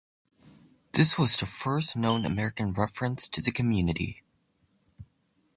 [0.93, 4.23] This was the first known "American" reference to the community.